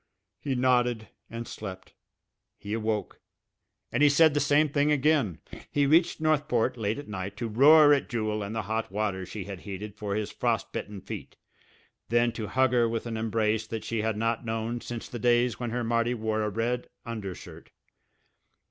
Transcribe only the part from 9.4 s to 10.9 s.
had heated for his frost